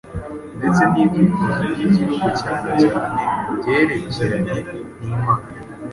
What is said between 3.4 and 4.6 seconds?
mu byerekeranye